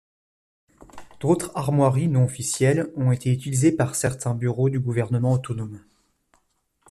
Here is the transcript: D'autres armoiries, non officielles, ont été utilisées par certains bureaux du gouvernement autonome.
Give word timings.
D'autres 1.19 1.51
armoiries, 1.53 2.07
non 2.07 2.23
officielles, 2.25 2.91
ont 2.95 3.11
été 3.11 3.31
utilisées 3.31 3.71
par 3.71 3.93
certains 3.93 4.33
bureaux 4.33 4.67
du 4.67 4.79
gouvernement 4.79 5.33
autonome. 5.33 5.79